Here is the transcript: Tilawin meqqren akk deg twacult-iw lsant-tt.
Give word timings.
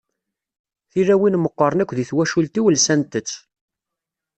Tilawin 0.91 1.39
meqqren 1.43 1.79
akk 1.83 1.91
deg 1.97 2.07
twacult-iw 2.09 2.65
lsant-tt. 2.75 3.29